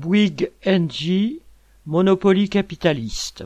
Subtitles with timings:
[0.00, 1.40] Bouygues NG,
[1.84, 3.44] monopoly capitaliste.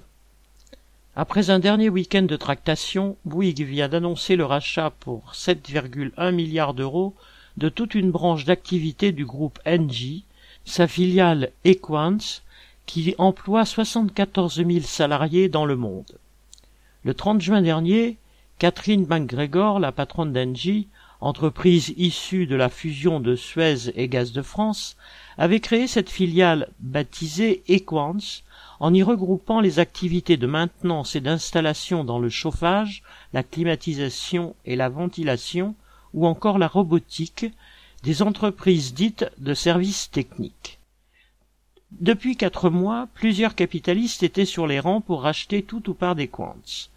[1.17, 7.17] Après un dernier week-end de tractation, Bouygues vient d'annoncer le rachat pour 7,1 milliards d'euros
[7.57, 10.23] de toute une branche d'activité du groupe NG,
[10.65, 12.43] sa filiale Equans,
[12.87, 16.21] qui emploie 74 000 salariés dans le monde.
[17.03, 18.17] Le 30 juin dernier,
[18.61, 20.87] Catherine McGregor, la patronne d'Engie,
[21.25, 24.97] entreprise issue de la fusion de Suez et Gaz de France,
[25.39, 28.43] avait créé cette filiale baptisée Equans
[28.79, 33.03] en y regroupant les activités de maintenance et d'installation dans le chauffage,
[33.33, 35.75] la climatisation et la ventilation,
[36.13, 37.47] ou encore la robotique,
[38.03, 40.79] des entreprises dites de services techniques.
[41.93, 46.29] Depuis quatre mois, plusieurs capitalistes étaient sur les rangs pour racheter tout ou part des
[46.29, 46.91] Quants.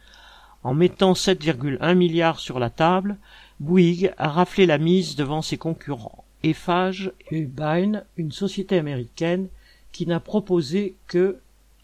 [0.68, 3.16] En mettant 7,1 milliards sur la table,
[3.62, 9.48] Bouygues a raflé la mise devant ses concurrents, Eiffage et Ubine, une société américaine
[9.94, 11.38] qui n'a proposé que,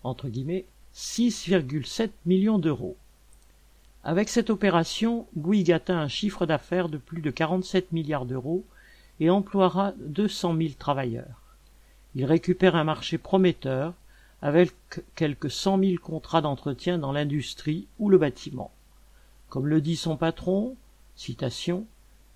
[0.04, 2.98] entre guillemets, 6,7 millions d'euros.
[4.04, 8.66] Avec cette opération, Bouygues atteint un chiffre d'affaires de plus de 47 milliards d'euros
[9.22, 11.56] et emploiera 200 000 travailleurs.
[12.16, 13.94] Il récupère un marché prometteur
[14.44, 14.74] avec
[15.16, 18.72] quelques cent mille contrats d'entretien dans l'industrie ou le bâtiment.
[19.54, 20.76] Comme le dit son patron,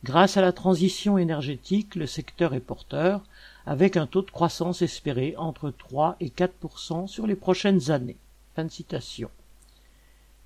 [0.03, 3.23] Grâce à la transition énergétique, le secteur est porteur,
[3.65, 8.17] avec un taux de croissance espéré entre 3 et 4% sur les prochaines années.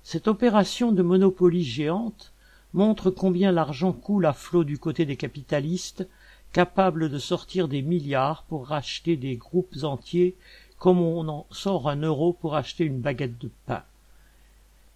[0.02, 2.32] Cette opération de monopolie géante
[2.72, 6.08] montre combien l'argent coule à flot du côté des capitalistes,
[6.54, 10.36] capables de sortir des milliards pour racheter des groupes entiers
[10.78, 13.82] comme on en sort un euro pour acheter une baguette de pain.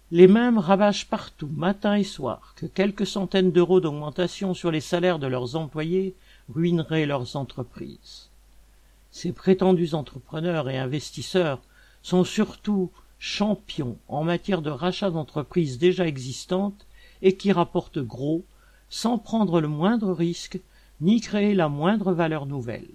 [0.09, 5.19] Les mêmes rabâchent partout, matin et soir, que quelques centaines d'euros d'augmentation sur les salaires
[5.19, 6.15] de leurs employés
[6.47, 8.29] ruineraient leurs entreprises.
[9.11, 11.59] Ces prétendus entrepreneurs et investisseurs
[12.03, 16.85] sont surtout champions en matière de rachat d'entreprises déjà existantes
[17.21, 18.45] et qui rapportent gros,
[18.89, 20.59] sans prendre le moindre risque
[21.01, 22.87] ni créer la moindre valeur nouvelle.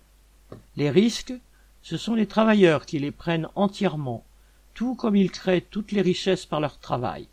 [0.76, 1.34] Les risques,
[1.82, 4.24] ce sont les travailleurs qui les prennent entièrement,
[4.74, 7.28] tout comme ils créent toutes les richesses par leur travail.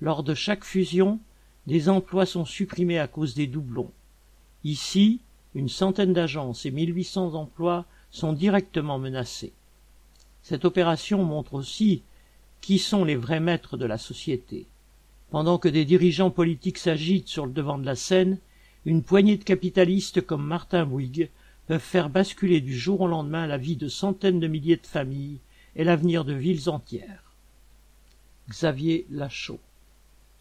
[0.00, 1.18] Lors de chaque fusion,
[1.66, 3.90] des emplois sont supprimés à cause des doublons.
[4.64, 5.20] Ici,
[5.54, 9.52] une centaine d'agences et 1800 emplois sont directement menacés.
[10.42, 12.02] Cette opération montre aussi
[12.60, 14.66] qui sont les vrais maîtres de la société.
[15.30, 18.38] Pendant que des dirigeants politiques s'agitent sur le devant de la scène,
[18.84, 21.30] une poignée de capitalistes comme Martin Bouygues
[21.66, 25.40] peuvent faire basculer du jour au lendemain la vie de centaines de milliers de familles
[25.76, 27.34] et l'avenir de villes entières.
[28.48, 29.60] Xavier Lachaud